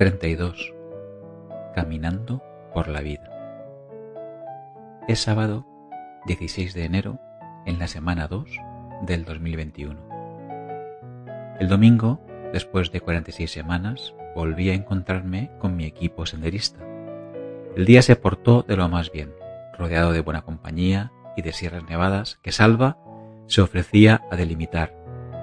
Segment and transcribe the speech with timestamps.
[0.00, 0.72] 32.
[1.74, 3.30] Caminando por la vida.
[5.06, 5.66] Es sábado
[6.24, 7.20] 16 de enero
[7.66, 8.48] en la semana 2
[9.02, 10.00] del 2021.
[11.60, 12.18] El domingo,
[12.50, 16.80] después de 46 semanas, volví a encontrarme con mi equipo senderista.
[17.76, 19.34] El día se portó de lo más bien,
[19.76, 22.96] rodeado de buena compañía y de sierras nevadas que Salva
[23.48, 24.94] se ofrecía a delimitar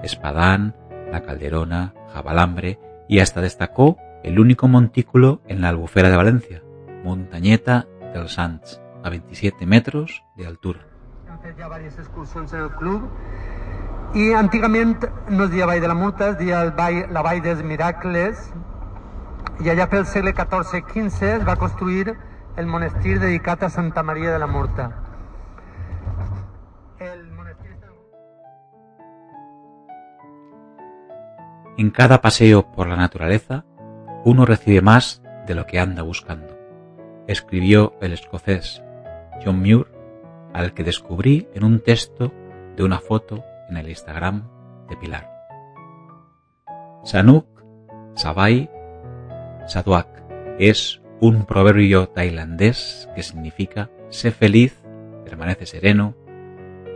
[0.02, 0.74] Espadán,
[1.12, 6.62] La Calderona, Jabalambre y hasta destacó el único montículo en la albufera de Valencia,
[7.04, 10.80] Montañeta del Sants, a 27 metros de altura.
[11.28, 13.04] Hem fet ja diverses excursions en el club
[14.14, 17.62] i antigament no es deia Vall de la Muta, es deia vall, la Vall dels
[17.62, 18.48] Miracles
[19.60, 22.16] i allà pel segle XIV-XV es va construir
[22.56, 24.90] el monestir dedicat a Santa Maria de la Murta.
[26.98, 27.76] El monestir.
[31.76, 33.64] En cada paseo por la naturaleza,
[34.24, 36.58] uno recibe más de lo que anda buscando,
[37.26, 38.82] escribió el escocés
[39.44, 39.86] John Muir,
[40.52, 42.32] al que descubrí en un texto
[42.76, 44.48] de una foto en el Instagram
[44.88, 45.30] de Pilar.
[47.04, 47.46] Sanuk
[48.14, 48.70] Sabai
[49.66, 50.08] Saduak
[50.58, 54.82] es un proverbio tailandés que significa sé feliz,
[55.24, 56.14] permanece sereno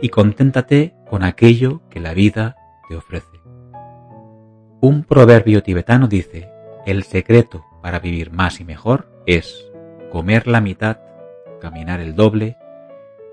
[0.01, 2.57] y conténtate con aquello que la vida
[2.89, 3.39] te ofrece.
[4.81, 6.51] Un proverbio tibetano dice,
[6.85, 9.69] el secreto para vivir más y mejor es
[10.11, 10.99] comer la mitad,
[11.59, 12.57] caminar el doble,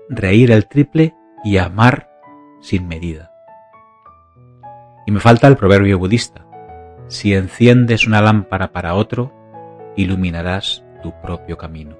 [0.09, 1.13] reír el triple
[1.43, 2.09] y amar
[2.59, 3.31] sin medida.
[5.05, 6.45] Y me falta el proverbio budista.
[7.07, 9.33] Si enciendes una lámpara para otro,
[9.95, 11.97] iluminarás tu propio camino.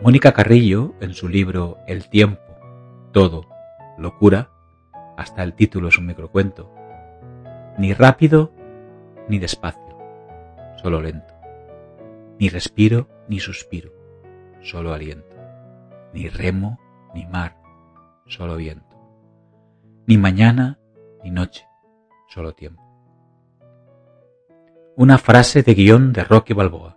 [0.00, 2.40] Mónica Carrillo, en su libro El tiempo,
[3.12, 3.48] todo,
[3.98, 4.50] locura,
[5.16, 6.72] hasta el título es un microcuento,
[7.78, 8.52] ni rápido
[9.28, 9.87] ni despacio,
[10.80, 11.34] solo lento,
[12.38, 13.92] ni respiro ni suspiro,
[14.62, 15.36] solo aliento,
[16.14, 16.78] ni remo
[17.14, 17.56] ni mar,
[18.26, 18.96] solo viento,
[20.06, 20.78] ni mañana
[21.22, 21.66] ni noche,
[22.28, 22.82] solo tiempo.
[24.96, 26.96] Una frase de guion de Rocky Balboa.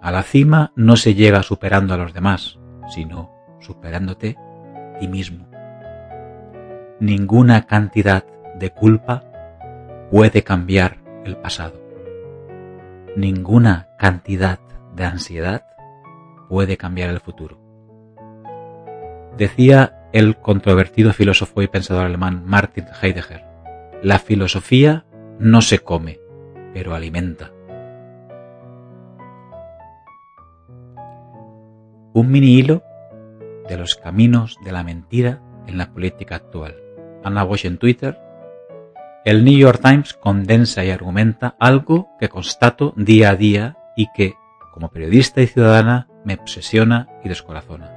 [0.00, 4.36] A la cima no se llega superando a los demás, sino superándote
[4.94, 5.48] a ti mismo.
[7.00, 9.24] Ninguna cantidad de culpa
[10.10, 11.79] puede cambiar el pasado.
[13.16, 14.60] Ninguna cantidad
[14.94, 15.64] de ansiedad
[16.48, 17.58] puede cambiar el futuro.
[19.36, 23.44] Decía el controvertido filósofo y pensador alemán Martin Heidegger,
[24.02, 25.04] la filosofía
[25.38, 26.20] no se come,
[26.72, 27.50] pero alimenta.
[32.12, 32.82] Un mini hilo
[33.68, 36.76] de los caminos de la mentira en la política actual.
[37.22, 38.18] Anna Bosch en Twitter.
[39.22, 44.36] El New York Times condensa y argumenta algo que constato día a día y que,
[44.72, 47.90] como periodista y ciudadana, me obsesiona y descorazona.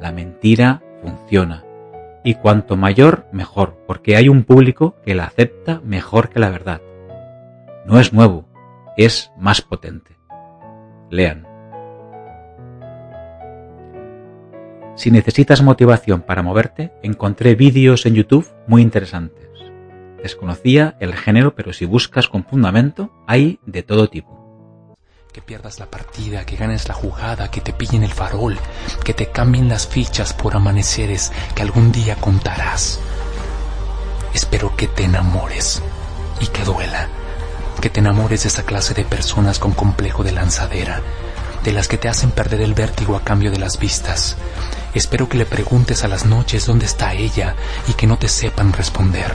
[0.00, 1.64] La mentira funciona.
[2.24, 6.80] Y cuanto mayor, mejor, porque hay un público que la acepta mejor que la verdad.
[7.84, 8.48] No es nuevo,
[8.96, 10.16] es más potente.
[11.10, 11.46] Lean.
[14.94, 19.47] Si necesitas motivación para moverte, encontré vídeos en YouTube muy interesantes.
[20.22, 24.96] Desconocía el género, pero si buscas con fundamento, hay de todo tipo.
[25.32, 28.58] Que pierdas la partida, que ganes la jugada, que te pillen el farol,
[29.04, 32.98] que te cambien las fichas por amaneceres que algún día contarás.
[34.34, 35.82] Espero que te enamores
[36.40, 37.08] y que duela.
[37.80, 41.00] Que te enamores de esa clase de personas con complejo de lanzadera,
[41.62, 44.36] de las que te hacen perder el vértigo a cambio de las vistas.
[44.94, 47.54] Espero que le preguntes a las noches dónde está ella
[47.86, 49.32] y que no te sepan responder.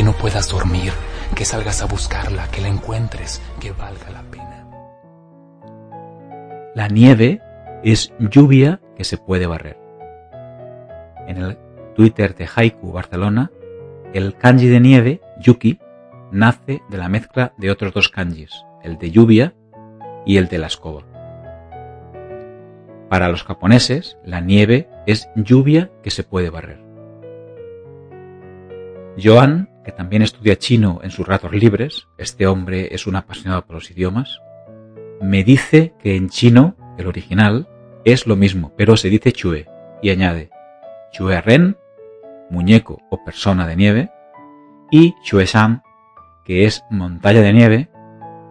[0.00, 0.94] Que no puedas dormir,
[1.36, 4.66] que salgas a buscarla, que la encuentres, que valga la pena.
[6.74, 7.42] La nieve
[7.84, 9.76] es lluvia que se puede barrer.
[11.26, 11.58] En el
[11.94, 13.50] Twitter de Haiku Barcelona,
[14.14, 15.78] el kanji de nieve, Yuki,
[16.32, 19.54] nace de la mezcla de otros dos kanjis, el de lluvia
[20.24, 21.02] y el de la escoba.
[23.10, 26.82] Para los japoneses, la nieve es lluvia que se puede barrer.
[29.84, 33.90] Que también estudia chino en sus ratos libres, este hombre es un apasionado por los
[33.90, 34.40] idiomas,
[35.20, 37.68] me dice que en chino, el original,
[38.04, 39.66] es lo mismo, pero se dice chue,
[40.02, 40.50] y añade
[41.12, 41.76] chue ren,
[42.48, 44.10] muñeco o persona de nieve,
[44.90, 45.82] y chue san,
[46.44, 47.90] que es montaña de nieve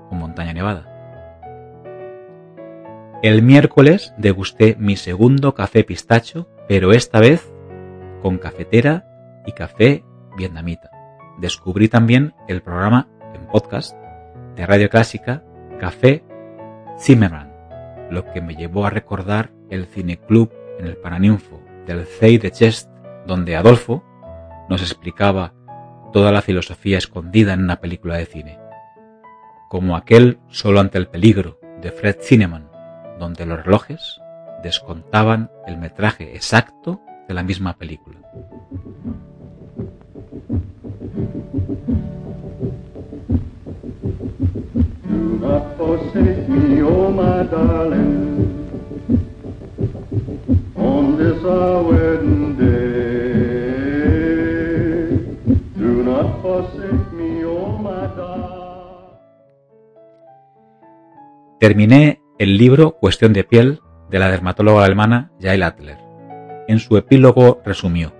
[0.09, 0.85] o montaña nevada.
[3.21, 7.51] El miércoles degusté mi segundo café pistacho, pero esta vez
[8.21, 9.05] con cafetera
[9.45, 10.05] y café
[10.37, 10.89] vietnamita.
[11.39, 13.95] Descubrí también el programa en podcast
[14.55, 15.41] de Radio Clásica
[15.79, 16.25] Café
[16.99, 17.53] Zimmerman,
[18.11, 22.89] lo que me llevó a recordar el cineclub en el Paraninfo del CEI de Chest,
[23.25, 24.03] donde Adolfo
[24.67, 25.53] nos explicaba
[26.11, 28.59] toda la filosofía escondida en una película de cine,
[29.69, 32.69] como aquel Solo ante el peligro de Fred Zinnemann,
[33.17, 34.19] donde los relojes
[34.61, 38.19] descontaban el metraje exacto de la misma película.
[61.59, 65.97] Terminé el libro Cuestión de piel de la dermatóloga alemana Jael Adler.
[66.67, 68.13] En su epílogo resumió,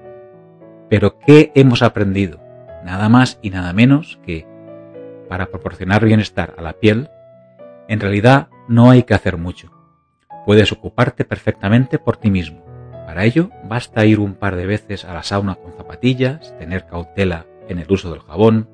[0.89, 2.48] pero ¿qué hemos aprendido?
[2.83, 4.47] Nada más y nada menos que,
[5.27, 7.09] para proporcionar bienestar a la piel,
[7.87, 9.71] en realidad no hay que hacer mucho.
[10.45, 12.63] Puedes ocuparte perfectamente por ti mismo.
[13.05, 17.45] Para ello basta ir un par de veces a la sauna con zapatillas, tener cautela
[17.67, 18.69] en el uso del jabón,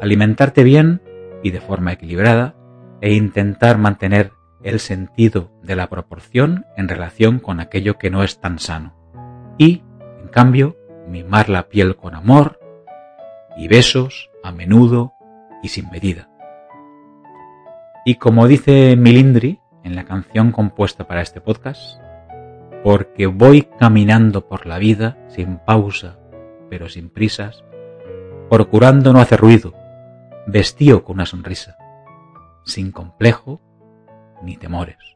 [0.00, 1.02] alimentarte bien
[1.42, 2.54] y de forma equilibrada,
[3.00, 4.32] e intentar mantener
[4.62, 8.94] el sentido de la proporción en relación con aquello que no es tan sano.
[9.58, 9.82] Y,
[10.22, 10.76] en cambio,
[11.08, 12.55] mimar la piel con amor
[13.56, 15.14] y besos a menudo
[15.62, 16.28] y sin medida.
[18.04, 22.00] Y como dice Milindri en la canción compuesta para este podcast,
[22.84, 26.18] porque voy caminando por la vida sin pausa,
[26.70, 27.64] pero sin prisas,
[28.48, 29.74] procurando no hacer ruido,
[30.46, 31.76] vestido con una sonrisa
[32.66, 33.60] sin complejo
[34.42, 35.15] ni temores.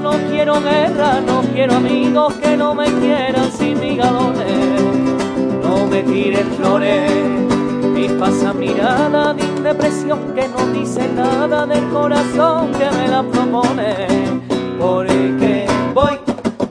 [0.00, 6.50] No quiero guerra, no quiero amigos que no me quieran sin mi no me tiren
[6.52, 7.10] flores.
[7.94, 14.06] Mi pasa mirada de depresión que no dice nada del corazón que me la propone,
[14.78, 16.18] porque voy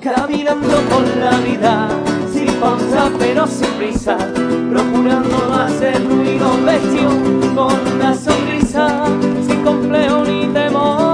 [0.02, 1.90] caminando por la vida
[2.62, 4.16] pausa pero sin prisa,
[4.70, 7.10] procurando hacer ruido vestido
[7.56, 9.06] con una sonrisa,
[9.48, 11.11] sin complejo ni temores,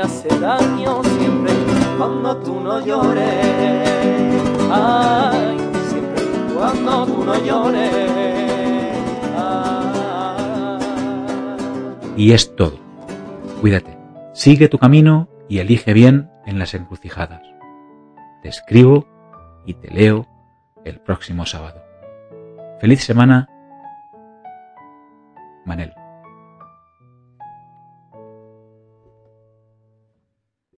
[0.00, 1.52] hace daño siempre
[1.98, 5.58] cuando tú no llores, ay,
[5.88, 6.22] siempre
[6.54, 8.10] cuando tú no llores.
[12.16, 12.78] Y es todo.
[13.62, 13.96] Cuídate.
[14.34, 17.42] Sigue tu camino y elige bien en las encrucijadas.
[18.42, 19.06] Te escribo
[19.64, 20.26] y te leo
[20.84, 21.82] el próximo sábado.
[22.78, 23.48] Feliz semana,
[25.64, 25.94] Manel.